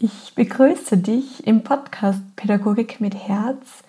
[0.00, 3.82] Ich begrüße dich im Podcast Pädagogik mit Herz.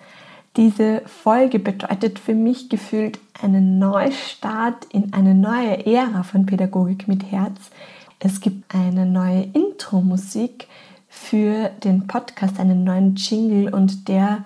[0.56, 7.30] Diese Folge bedeutet für mich gefühlt einen Neustart in eine neue Ära von Pädagogik mit
[7.30, 7.70] Herz.
[8.18, 10.66] Es gibt eine neue Intro-Musik
[11.08, 14.44] für den Podcast, einen neuen Jingle und der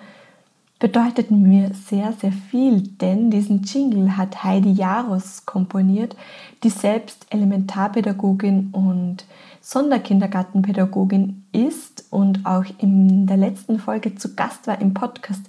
[0.78, 6.14] bedeutet mir sehr, sehr viel, denn diesen Jingle hat Heidi Jarus komponiert,
[6.62, 9.24] die selbst Elementarpädagogin und
[9.62, 15.42] Sonderkindergartenpädagogin ist und auch in der letzten Folge zu Gast war im Podcast,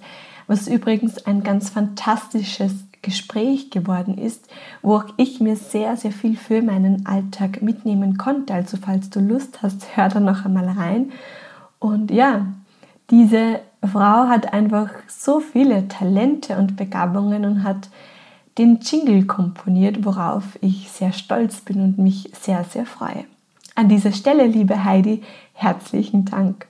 [0.47, 4.47] was übrigens ein ganz fantastisches Gespräch geworden ist,
[4.81, 8.53] wo auch ich mir sehr, sehr viel für meinen Alltag mitnehmen konnte.
[8.53, 11.11] Also falls du Lust hast, hör da noch einmal rein.
[11.79, 12.47] Und ja,
[13.11, 17.89] diese Frau hat einfach so viele Talente und Begabungen und hat
[18.57, 23.25] den Jingle komponiert, worauf ich sehr stolz bin und mich sehr, sehr freue.
[23.75, 25.21] An dieser Stelle, liebe Heidi,
[25.55, 26.67] herzlichen Dank.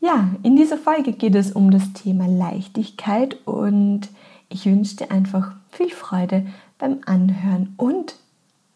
[0.00, 4.02] Ja, in dieser Folge geht es um das Thema Leichtigkeit und
[4.48, 6.46] ich wünsche dir einfach viel Freude
[6.78, 7.74] beim Anhören.
[7.76, 8.16] Und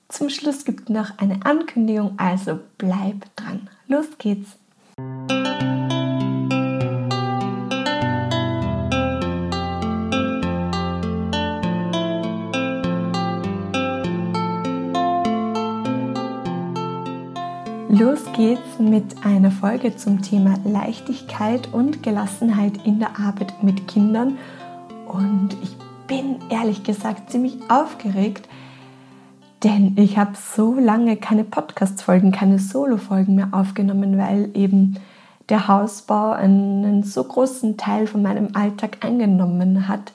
[0.09, 3.69] zum Schluss gibt es noch eine Ankündigung, also bleib dran.
[3.87, 4.57] Los geht's!
[18.01, 24.39] Los geht's mit einer Folge zum Thema Leichtigkeit und Gelassenheit in der Arbeit mit Kindern.
[25.07, 28.49] Und ich bin ehrlich gesagt ziemlich aufgeregt,
[29.65, 34.97] denn ich habe so lange keine Podcast-Folgen, keine Solo-Folgen mehr aufgenommen, weil eben
[35.51, 40.13] der Hausbau einen so großen Teil von meinem Alltag eingenommen hat,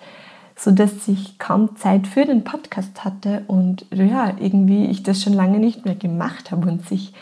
[0.56, 5.60] sodass ich kaum Zeit für den Podcast hatte und ja, irgendwie ich das schon lange
[5.60, 7.14] nicht mehr gemacht habe und sich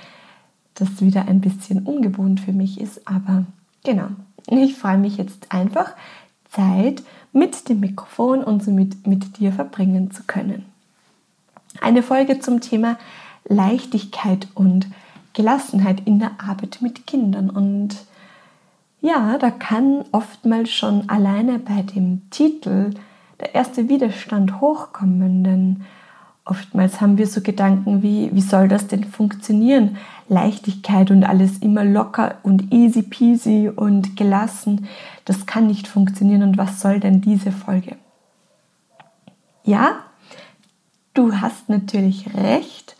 [0.76, 3.08] das wieder ein bisschen ungewohnt für mich ist.
[3.08, 3.46] Aber
[3.84, 4.08] genau,
[4.48, 5.94] ich freue mich jetzt einfach,
[6.50, 10.66] Zeit mit dem Mikrofon und somit mit dir verbringen zu können.
[11.82, 12.98] Eine Folge zum Thema
[13.46, 14.88] Leichtigkeit und
[15.34, 17.50] Gelassenheit in der Arbeit mit Kindern.
[17.50, 18.06] Und
[19.02, 22.92] ja, da kann oftmals schon alleine bei dem Titel
[23.40, 25.84] der erste Widerstand hochkommen, denn
[26.46, 29.98] Oftmals haben wir so Gedanken wie, wie soll das denn funktionieren?
[30.28, 34.88] Leichtigkeit und alles immer locker und easy peasy und gelassen,
[35.24, 37.96] das kann nicht funktionieren und was soll denn diese Folge?
[39.64, 40.00] Ja,
[41.14, 42.98] du hast natürlich recht,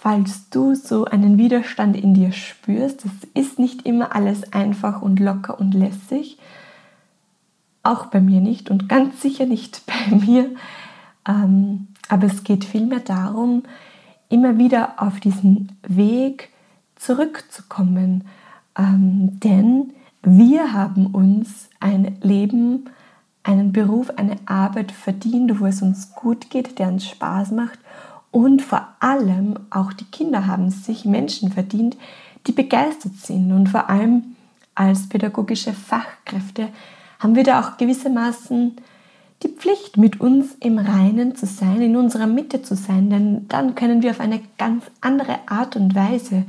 [0.00, 3.04] falls du so einen Widerstand in dir spürst.
[3.06, 6.38] Es ist nicht immer alles einfach und locker und lässig.
[7.82, 10.50] Auch bei mir nicht und ganz sicher nicht bei mir.
[11.26, 13.64] Ähm, aber es geht vielmehr darum,
[14.28, 16.50] immer wieder auf diesen Weg
[16.96, 18.24] zurückzukommen.
[18.76, 19.92] Ähm, denn
[20.22, 22.90] wir haben uns ein Leben,
[23.42, 27.78] einen Beruf, eine Arbeit verdient, wo es uns gut geht, der uns Spaß macht.
[28.30, 31.96] Und vor allem auch die Kinder haben sich Menschen verdient,
[32.46, 33.52] die begeistert sind.
[33.52, 34.36] Und vor allem
[34.74, 36.68] als pädagogische Fachkräfte
[37.18, 38.76] haben wir da auch gewissermaßen
[39.42, 43.74] die Pflicht, mit uns im Reinen zu sein, in unserer Mitte zu sein, denn dann
[43.74, 46.44] können wir auf eine ganz andere Art und Weise,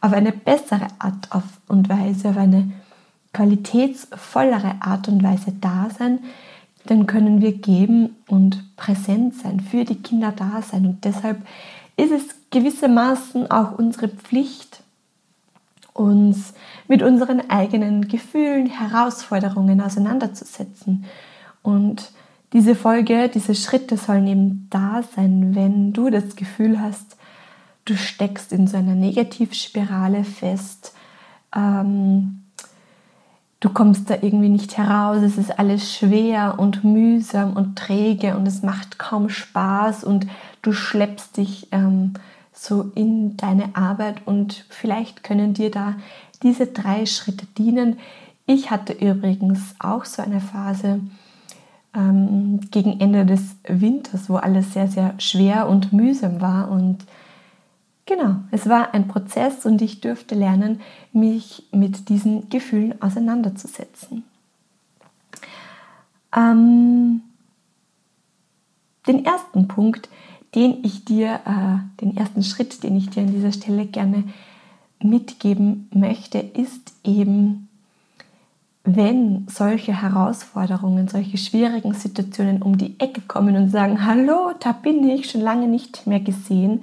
[0.00, 1.28] auf eine bessere Art
[1.66, 2.70] und Weise, auf eine
[3.32, 6.20] qualitätsvollere Art und Weise da sein,
[6.86, 10.86] dann können wir geben und präsent sein, für die Kinder da sein.
[10.86, 11.44] Und deshalb
[11.96, 14.82] ist es gewissermaßen auch unsere Pflicht,
[15.92, 16.54] uns
[16.86, 21.04] mit unseren eigenen Gefühlen, Herausforderungen auseinanderzusetzen
[21.62, 22.12] und
[22.52, 27.16] diese Folge, diese Schritte sollen eben da sein, wenn du das Gefühl hast,
[27.84, 30.94] du steckst in so einer Negativspirale fest,
[31.54, 32.42] ähm,
[33.60, 38.46] du kommst da irgendwie nicht heraus, es ist alles schwer und mühsam und träge und
[38.46, 40.26] es macht kaum Spaß und
[40.62, 42.14] du schleppst dich ähm,
[42.52, 45.94] so in deine Arbeit und vielleicht können dir da
[46.42, 47.98] diese drei Schritte dienen.
[48.46, 51.00] Ich hatte übrigens auch so eine Phase,
[51.94, 56.70] ähm, gegen Ende des Winters, wo alles sehr, sehr schwer und mühsam war.
[56.70, 56.98] Und
[58.06, 60.80] genau, es war ein Prozess und ich durfte lernen,
[61.12, 64.24] mich mit diesen Gefühlen auseinanderzusetzen.
[66.36, 67.22] Ähm,
[69.06, 70.08] den ersten Punkt,
[70.54, 74.24] den ich dir, äh, den ersten Schritt, den ich dir an dieser Stelle gerne
[75.02, 77.67] mitgeben möchte, ist eben
[78.96, 85.06] wenn solche Herausforderungen, solche schwierigen Situationen um die Ecke kommen und sagen, hallo, da bin
[85.08, 86.82] ich schon lange nicht mehr gesehen,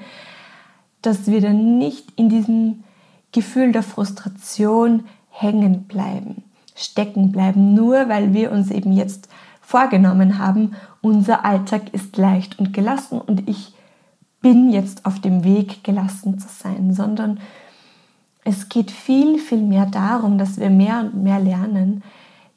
[1.01, 2.83] dass wir dann nicht in diesem
[3.31, 6.43] Gefühl der Frustration hängen bleiben,
[6.75, 9.27] stecken bleiben, nur weil wir uns eben jetzt
[9.61, 13.73] vorgenommen haben, unser Alltag ist leicht und gelassen und ich
[14.41, 17.39] bin jetzt auf dem Weg, gelassen zu sein, sondern
[18.45, 22.03] es geht viel, viel mehr darum, dass wir mehr und mehr lernen,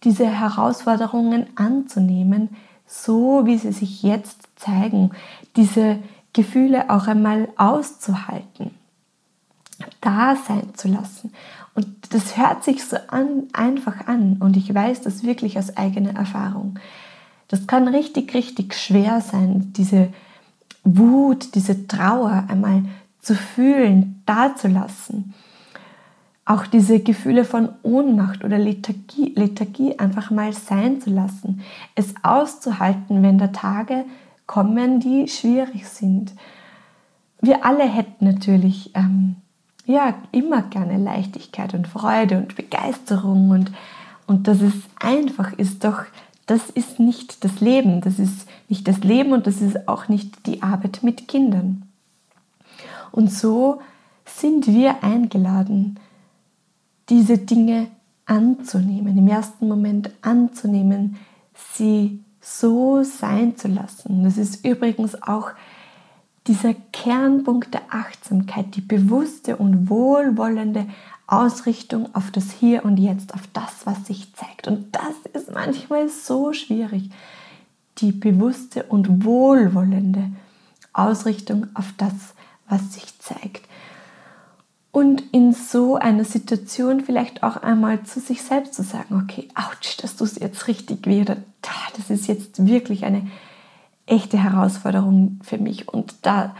[0.05, 2.50] diese Herausforderungen anzunehmen,
[2.87, 5.11] so wie sie sich jetzt zeigen,
[5.56, 5.99] diese
[6.35, 8.70] Gefühle auch einmal auszuhalten,
[10.00, 11.32] da sein zu lassen.
[11.75, 16.14] Und das hört sich so an, einfach an und ich weiß das wirklich aus eigener
[16.14, 16.79] Erfahrung.
[17.49, 20.12] Das kann richtig, richtig schwer sein, diese
[20.84, 22.82] Wut, diese Trauer einmal
[23.20, 25.34] zu fühlen, da zu lassen.
[26.48, 31.60] Auch diese Gefühle von Ohnmacht oder Lethargie, Lethargie einfach mal sein zu lassen.
[31.94, 34.06] Es auszuhalten, wenn da Tage
[34.46, 36.32] kommen, die schwierig sind.
[37.42, 39.36] Wir alle hätten natürlich ähm,
[39.84, 43.70] ja, immer gerne Leichtigkeit und Freude und Begeisterung und,
[44.26, 46.04] und dass es einfach ist, doch
[46.46, 48.00] das ist nicht das Leben.
[48.00, 51.82] Das ist nicht das Leben und das ist auch nicht die Arbeit mit Kindern.
[53.12, 53.82] Und so
[54.24, 56.00] sind wir eingeladen,
[57.08, 57.88] diese Dinge
[58.26, 61.16] anzunehmen, im ersten Moment anzunehmen,
[61.75, 64.25] sie so sein zu lassen.
[64.25, 65.50] Das ist übrigens auch
[66.46, 70.87] dieser Kernpunkt der Achtsamkeit, die bewusste und wohlwollende
[71.26, 74.66] Ausrichtung auf das Hier und Jetzt, auf das, was sich zeigt.
[74.66, 77.10] Und das ist manchmal so schwierig.
[77.99, 80.31] Die bewusste und wohlwollende
[80.94, 82.34] Ausrichtung auf das,
[82.69, 83.68] was sich zeigt.
[84.98, 89.96] Und in so einer Situation vielleicht auch einmal zu sich selbst zu sagen, okay, ouch,
[90.02, 91.36] das tut jetzt richtig weh oder
[91.96, 93.30] das ist jetzt wirklich eine
[94.06, 96.56] echte Herausforderung für mich und da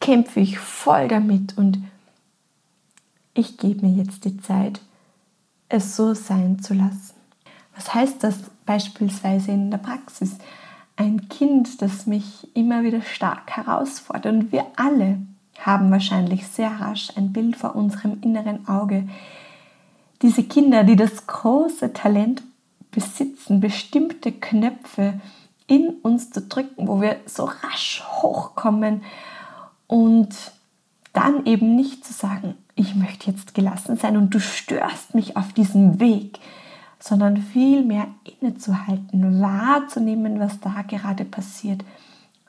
[0.00, 1.82] kämpfe ich voll damit und
[3.34, 4.80] ich gebe mir jetzt die Zeit,
[5.68, 7.14] es so sein zu lassen.
[7.74, 10.38] Was heißt das beispielsweise in der Praxis?
[10.94, 15.18] Ein Kind, das mich immer wieder stark herausfordert und wir alle
[15.60, 19.08] haben wahrscheinlich sehr rasch ein Bild vor unserem inneren Auge.
[20.22, 22.42] Diese Kinder, die das große Talent
[22.90, 25.20] besitzen, bestimmte Knöpfe
[25.66, 29.02] in uns zu drücken, wo wir so rasch hochkommen
[29.86, 30.34] und
[31.12, 35.52] dann eben nicht zu sagen, ich möchte jetzt gelassen sein und du störst mich auf
[35.52, 36.38] diesem Weg,
[36.98, 38.08] sondern vielmehr
[38.40, 41.84] innezuhalten, wahrzunehmen, was da gerade passiert,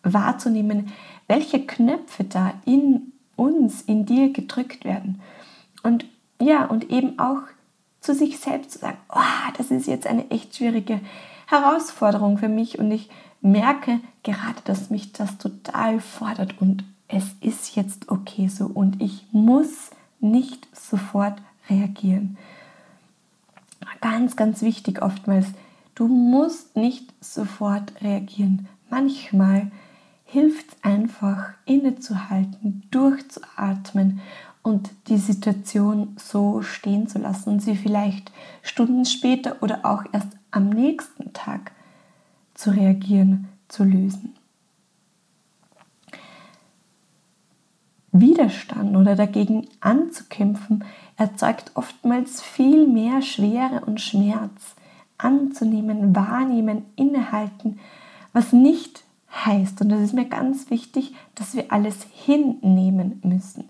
[0.04, 0.90] wahrzunehmen,
[1.28, 5.22] welche Knöpfe da in uns, in dir gedrückt werden.
[5.84, 6.06] Und
[6.40, 7.42] ja, und eben auch
[8.02, 11.02] zu sich selbst zu sagen, oh, das ist jetzt eine echt schwierige
[11.48, 13.10] Herausforderung für mich und ich
[13.42, 19.26] merke gerade, dass mich das total fordert und es ist jetzt okay so und ich
[19.32, 22.38] muss nicht sofort reagieren.
[24.02, 25.48] Ganz, ganz wichtig oftmals,
[25.96, 28.68] du musst nicht sofort reagieren.
[28.90, 29.72] Manchmal
[30.28, 34.20] hilft es einfach, innezuhalten, durchzuatmen
[34.62, 38.32] und die Situation so stehen zu lassen und sie vielleicht
[38.62, 41.72] Stunden später oder auch erst am nächsten Tag
[42.54, 44.36] zu reagieren, zu lösen.
[48.12, 50.84] Widerstand oder dagegen anzukämpfen
[51.16, 54.76] erzeugt oftmals viel mehr Schwere und Schmerz.
[55.18, 57.80] Anzunehmen, wahrnehmen, innehalten,
[58.34, 59.04] was nicht
[59.34, 63.66] heißt, und das ist mir ganz wichtig, dass wir alles hinnehmen müssen.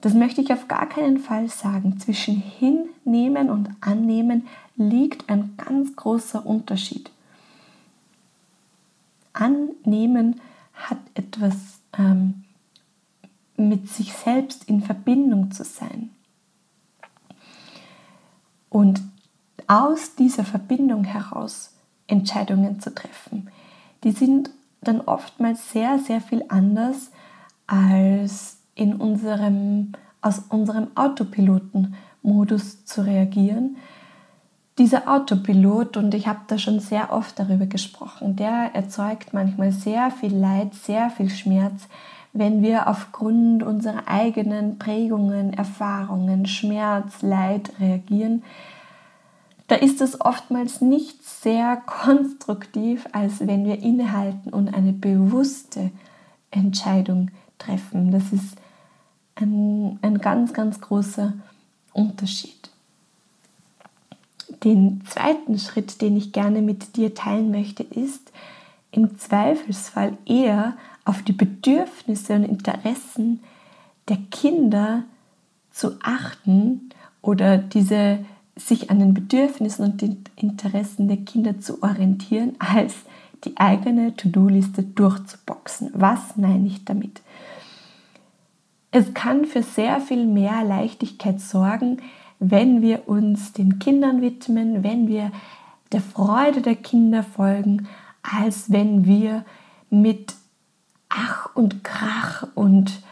[0.00, 1.98] Das möchte ich auf gar keinen Fall sagen.
[1.98, 4.46] Zwischen hinnehmen und annehmen
[4.76, 7.10] liegt ein ganz großer Unterschied.
[9.32, 10.40] Annehmen
[10.74, 12.44] hat etwas ähm,
[13.56, 16.10] mit sich selbst in Verbindung zu sein.
[18.68, 19.00] Und
[19.66, 21.72] aus dieser Verbindung heraus
[22.06, 23.50] Entscheidungen zu treffen.
[24.04, 24.50] Die sind
[24.86, 27.10] dann oftmals sehr, sehr viel anders
[27.66, 33.76] als in unserem, aus unserem Autopiloten-Modus zu reagieren.
[34.78, 40.10] Dieser Autopilot, und ich habe da schon sehr oft darüber gesprochen, der erzeugt manchmal sehr
[40.10, 41.88] viel Leid, sehr viel Schmerz,
[42.34, 48.42] wenn wir aufgrund unserer eigenen Prägungen, Erfahrungen, Schmerz, Leid reagieren,
[49.68, 55.90] da ist es oftmals nicht sehr konstruktiv, als wenn wir innehalten und eine bewusste
[56.50, 58.12] Entscheidung treffen.
[58.12, 58.56] Das ist
[59.34, 61.32] ein, ein ganz, ganz großer
[61.92, 62.70] Unterschied.
[64.62, 68.32] Den zweiten Schritt, den ich gerne mit dir teilen möchte, ist
[68.92, 73.40] im Zweifelsfall eher auf die Bedürfnisse und Interessen
[74.08, 75.02] der Kinder
[75.70, 78.20] zu achten oder diese
[78.56, 82.94] sich an den Bedürfnissen und den Interessen der Kinder zu orientieren, als
[83.44, 85.90] die eigene To-Do-Liste durchzuboxen.
[85.92, 87.20] Was meine ich damit?
[88.90, 91.98] Es kann für sehr viel mehr Leichtigkeit sorgen,
[92.38, 95.32] wenn wir uns den Kindern widmen, wenn wir
[95.92, 97.88] der Freude der Kinder folgen,
[98.22, 99.44] als wenn wir
[99.90, 100.34] mit
[101.08, 103.02] Ach und Krach und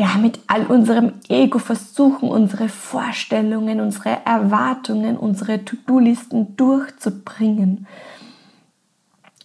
[0.00, 7.86] ja, mit all unserem Ego versuchen, unsere Vorstellungen, unsere Erwartungen, unsere To-Do-Listen durchzubringen.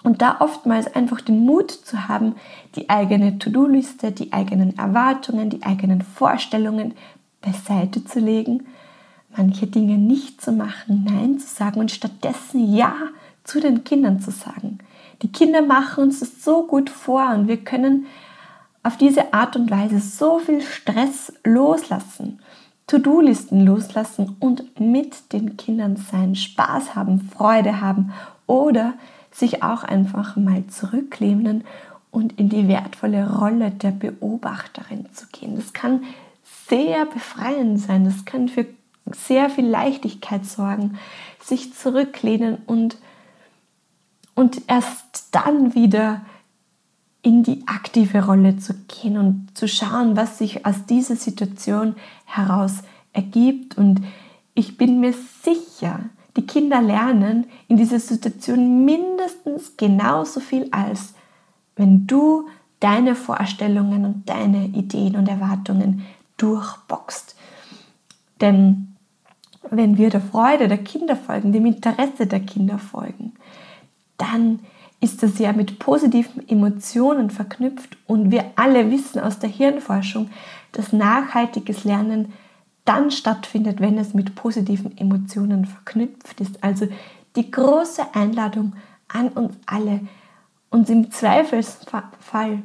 [0.02, 2.36] Und da oftmals einfach den Mut zu haben,
[2.76, 6.94] die eigene To-Do-Liste, die eigenen Erwartungen, die eigenen Vorstellungen
[7.42, 8.66] beiseite zu legen,
[9.36, 12.96] manche Dinge nicht zu machen, Nein zu sagen und stattdessen Ja
[13.44, 14.78] zu den Kindern zu sagen.
[15.22, 18.06] Die Kinder machen uns das so gut vor und wir können
[18.86, 22.39] auf diese Art und Weise so viel Stress loslassen,
[22.86, 28.13] To-Do-Listen loslassen und mit den Kindern sein, Spaß haben, Freude haben
[28.46, 28.94] oder
[29.32, 31.63] sich auch einfach mal zurücklehnen
[32.12, 35.56] und in die wertvolle Rolle der Beobachterin zu gehen.
[35.56, 36.04] Das kann
[36.68, 38.68] sehr befreiend sein, das kann für
[39.12, 41.00] sehr viel Leichtigkeit sorgen,
[41.42, 42.98] sich zurücklehnen und,
[44.36, 46.22] und erst dann wieder
[47.25, 52.84] in die aktive Rolle zu gehen und zu schauen, was sich aus dieser Situation heraus
[53.13, 53.79] ergibt.
[53.79, 54.01] Und
[54.53, 56.01] ich bin mir sicher,
[56.38, 61.15] die Kinder lernen in dieser Situation mindestens genauso viel als
[61.75, 62.48] wenn du
[62.79, 66.03] deine Vorstellungen und deine Ideen und Erwartungen
[66.38, 67.36] durchboxt.
[68.39, 68.96] Denn
[69.72, 73.34] wenn wir der Freude der Kinder folgen, dem Interesse der Kinder folgen,
[74.17, 74.60] dann
[75.02, 80.30] ist das ja mit positiven Emotionen verknüpft und wir alle wissen aus der Hirnforschung,
[80.72, 82.34] dass nachhaltiges Lernen
[82.86, 86.64] dann stattfindet, wenn es mit positiven Emotionen verknüpft ist.
[86.64, 86.88] Also
[87.36, 88.74] die große Einladung
[89.08, 90.02] an uns alle,
[90.70, 92.64] uns im Zweifelsfall,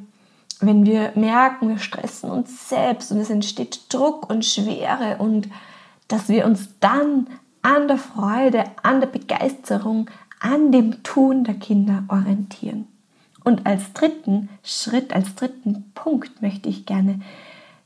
[0.61, 5.49] wenn wir merken, wir stressen uns selbst und es entsteht Druck und Schwere und
[6.09, 7.29] dass wir uns dann
[7.63, 10.11] an der Freude, an der Begeisterung,
[10.41, 12.87] an dem Tun der Kinder orientieren.
[13.45, 17.21] Und als dritten Schritt, als dritten Punkt möchte ich gerne,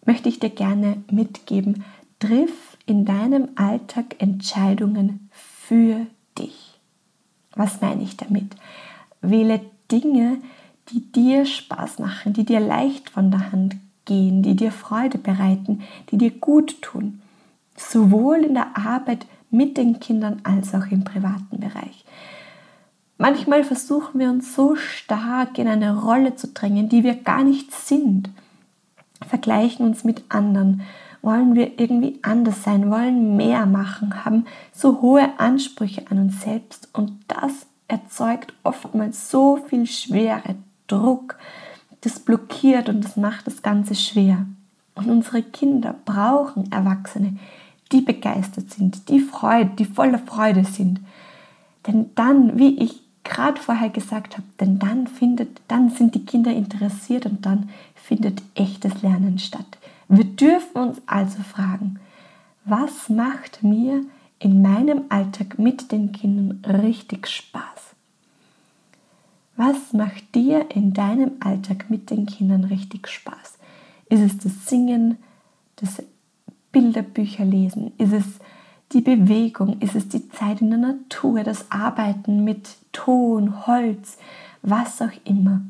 [0.04, 1.84] möchte ich dir gerne mitgeben,
[2.18, 6.06] triff in deinem Alltag Entscheidungen für
[6.38, 6.78] dich.
[7.54, 8.56] Was meine ich damit?
[9.20, 10.38] Wähle Dinge,
[10.90, 15.82] die dir Spaß machen, die dir leicht von der Hand gehen, die dir Freude bereiten,
[16.10, 17.22] die dir gut tun.
[17.76, 22.04] Sowohl in der Arbeit mit den Kindern als auch im privaten Bereich.
[23.16, 27.72] Manchmal versuchen wir uns so stark in eine Rolle zu drängen, die wir gar nicht
[27.72, 28.30] sind.
[29.26, 30.82] Vergleichen uns mit anderen,
[31.22, 36.88] wollen wir irgendwie anders sein, wollen mehr machen, haben so hohe Ansprüche an uns selbst
[36.92, 40.56] und das erzeugt oftmals so viel Schwere,
[40.86, 41.36] Druck,
[42.02, 44.44] das blockiert und das macht das Ganze schwer.
[44.94, 47.36] Und unsere Kinder brauchen Erwachsene,
[47.90, 51.00] die begeistert sind, die Freude, die voller Freude sind.
[51.86, 56.52] Denn dann, wie ich gerade vorher gesagt habe, denn dann findet, dann sind die Kinder
[56.52, 59.78] interessiert und dann findet echtes Lernen statt.
[60.08, 61.98] Wir dürfen uns also fragen,
[62.64, 64.04] was macht mir
[64.38, 67.62] in meinem Alltag mit den Kindern richtig Spaß?
[69.56, 73.58] Was macht dir in deinem Alltag mit den Kindern richtig Spaß?
[74.08, 75.16] Ist es das Singen,
[75.76, 76.02] das
[76.72, 77.92] Bilderbücher lesen?
[77.98, 78.24] Ist es
[78.92, 79.80] die Bewegung?
[79.80, 84.18] Ist es die Zeit in der Natur, das Arbeiten mit Ton, Holz,
[84.62, 85.62] was auch immer?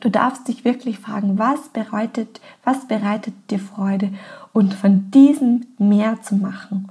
[0.00, 4.12] Du darfst dich wirklich fragen, was bereitet, was bereitet dir Freude
[4.52, 6.88] und von diesem mehr zu machen.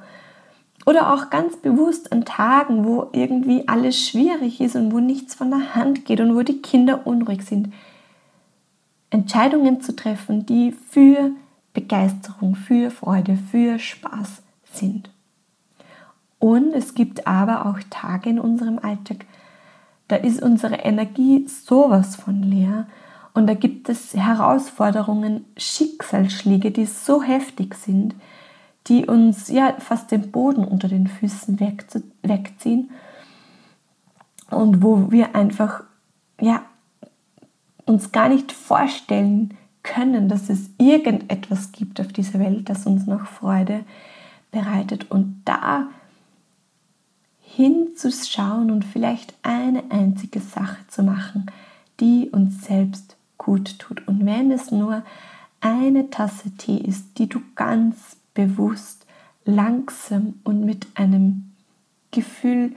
[0.85, 5.49] Oder auch ganz bewusst an Tagen, wo irgendwie alles schwierig ist und wo nichts von
[5.51, 7.73] der Hand geht und wo die Kinder unruhig sind.
[9.09, 11.31] Entscheidungen zu treffen, die für
[11.73, 14.41] Begeisterung, für Freude, für Spaß
[14.71, 15.09] sind.
[16.47, 19.25] Und es gibt aber auch Tage in unserem Alltag,
[20.07, 22.87] da ist unsere Energie sowas von leer.
[23.33, 28.15] Und da gibt es Herausforderungen, Schicksalsschläge, die so heftig sind,
[28.87, 32.91] die uns ja fast den Boden unter den Füßen wegziehen.
[34.49, 35.83] Und wo wir einfach
[36.39, 36.61] ja
[37.83, 43.25] uns gar nicht vorstellen können, dass es irgendetwas gibt auf dieser Welt, das uns noch
[43.25, 43.83] Freude
[44.51, 45.11] bereitet.
[45.11, 45.89] Und da
[47.55, 51.49] hinzuschauen und vielleicht eine einzige Sache zu machen,
[51.99, 54.07] die uns selbst gut tut.
[54.07, 55.03] Und wenn es nur
[55.61, 59.05] eine Tasse Tee ist, die du ganz bewusst,
[59.45, 61.51] langsam und mit einem
[62.11, 62.75] Gefühl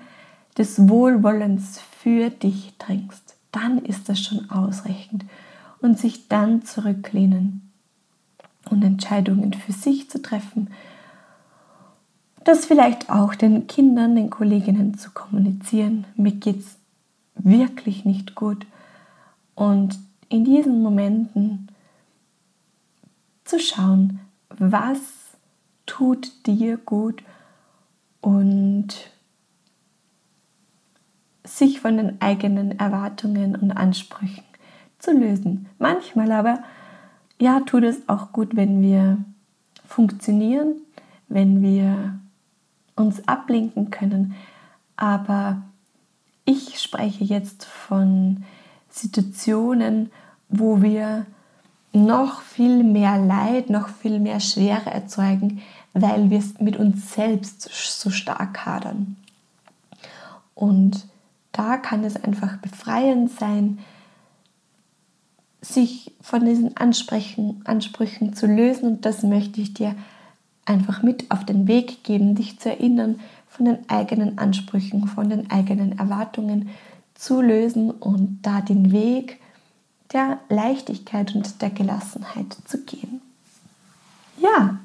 [0.57, 5.25] des Wohlwollens für dich trinkst, dann ist das schon ausreichend.
[5.81, 7.71] Und sich dann zurücklehnen
[8.71, 10.69] und Entscheidungen für sich zu treffen,
[12.45, 16.07] das vielleicht auch den Kindern, den Kolleginnen zu kommunizieren.
[16.17, 16.79] Mir geht es
[17.35, 18.67] wirklich nicht gut.
[19.55, 21.69] Und in diesen Momenten
[23.45, 25.01] zu schauen, was
[25.87, 27.23] tut dir gut
[28.21, 28.89] und
[31.45, 34.45] sich von den eigenen Erwartungen und Ansprüchen
[34.99, 35.69] zu lösen.
[35.79, 36.63] Manchmal aber,
[37.41, 39.19] ja, tut es auch gut, wenn wir
[39.85, 40.77] funktionieren,
[41.29, 42.21] wenn wir
[43.01, 44.35] uns ablenken können.
[44.97, 45.63] Aber
[46.45, 48.45] ich spreche jetzt von
[48.91, 50.11] Situationen,
[50.49, 51.27] wo wir
[51.93, 57.69] noch viel mehr Leid, noch viel mehr Schwere erzeugen, weil wir es mit uns selbst
[57.73, 59.17] so stark hadern.
[60.55, 61.07] Und
[61.53, 63.79] da kann es einfach befreiend sein,
[65.63, 68.93] sich von diesen Ansprüchen, Ansprüchen zu lösen.
[68.93, 69.95] Und das möchte ich dir
[70.65, 75.51] einfach mit auf den Weg geben, dich zu erinnern, von den eigenen Ansprüchen, von den
[75.51, 76.71] eigenen Erwartungen
[77.15, 79.41] zu lösen und da den Weg
[80.13, 83.21] der Leichtigkeit und der Gelassenheit zu gehen.
[84.39, 84.79] Ja,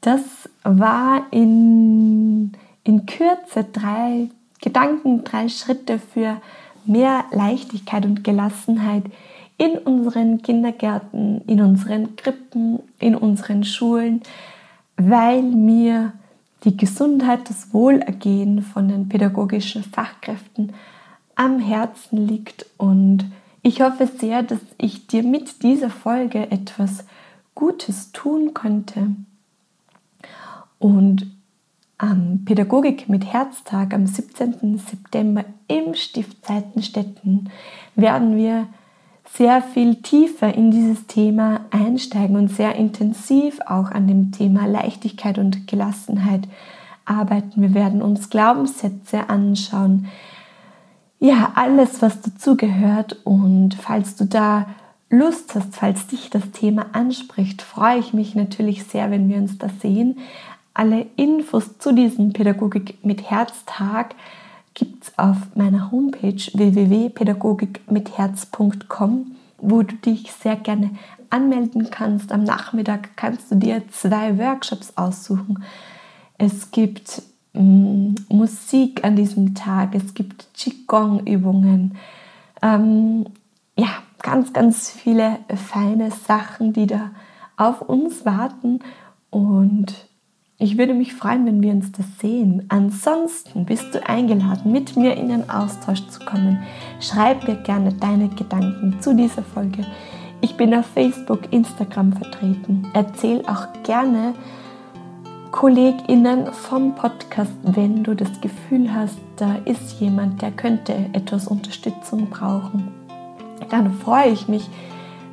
[0.00, 0.20] das
[0.62, 2.52] war in,
[2.84, 4.28] in Kürze drei
[4.60, 6.40] Gedanken, drei Schritte für
[6.84, 9.04] mehr Leichtigkeit und Gelassenheit
[9.60, 14.22] in unseren Kindergärten, in unseren Krippen, in unseren Schulen,
[14.96, 16.14] weil mir
[16.64, 20.72] die Gesundheit, das Wohlergehen von den pädagogischen Fachkräften
[21.34, 23.26] am Herzen liegt und
[23.60, 27.04] ich hoffe sehr, dass ich dir mit dieser Folge etwas
[27.54, 29.14] Gutes tun konnte.
[30.78, 31.26] Und
[31.98, 34.78] am Pädagogik mit Herztag am 17.
[34.78, 37.50] September im Stift Seitenstetten
[37.94, 38.66] werden wir
[39.34, 45.38] sehr viel tiefer in dieses Thema einsteigen und sehr intensiv auch an dem Thema Leichtigkeit
[45.38, 46.48] und Gelassenheit
[47.04, 47.62] arbeiten.
[47.62, 50.08] Wir werden uns Glaubenssätze anschauen.
[51.20, 53.18] Ja, alles, was dazugehört.
[53.24, 54.66] Und falls du da
[55.10, 59.58] Lust hast, falls dich das Thema anspricht, freue ich mich natürlich sehr, wenn wir uns
[59.58, 60.18] da sehen.
[60.74, 64.14] Alle Infos zu diesem Pädagogik mit Herztag
[64.80, 70.92] gibt es auf meiner Homepage www.pädagogikmitherz.com, wo du dich sehr gerne
[71.28, 72.32] anmelden kannst.
[72.32, 75.62] Am Nachmittag kannst du dir zwei Workshops aussuchen.
[76.38, 77.20] Es gibt
[77.52, 81.98] mm, Musik an diesem Tag, es gibt Qigong-Übungen.
[82.62, 83.26] Ähm,
[83.76, 83.90] ja,
[84.22, 87.10] ganz, ganz viele feine Sachen, die da
[87.58, 88.80] auf uns warten.
[89.28, 90.08] Und
[90.62, 92.66] ich würde mich freuen, wenn wir uns das sehen.
[92.68, 96.58] Ansonsten bist du eingeladen, mit mir in den Austausch zu kommen.
[97.00, 99.86] Schreib mir gerne deine Gedanken zu dieser Folge.
[100.42, 102.86] Ich bin auf Facebook, Instagram vertreten.
[102.92, 104.34] Erzähl auch gerne
[105.50, 112.28] KollegInnen vom Podcast, wenn du das Gefühl hast, da ist jemand, der könnte etwas Unterstützung
[112.28, 112.88] brauchen.
[113.70, 114.68] Dann freue ich mich,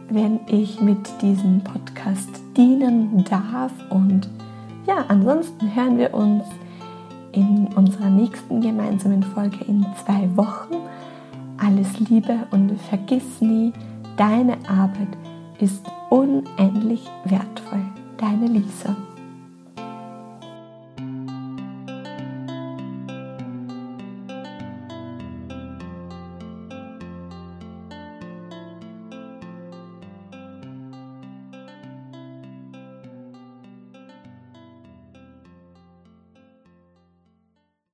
[0.10, 4.30] wenn ich mit diesem Podcast dienen darf und
[4.88, 6.44] ja, ansonsten hören wir uns
[7.34, 10.76] in unserer nächsten gemeinsamen Folge in zwei Wochen.
[11.58, 13.74] Alles Liebe und vergiss nie,
[14.16, 15.18] deine Arbeit
[15.60, 17.84] ist unendlich wertvoll.
[18.18, 18.96] Deine Lisa.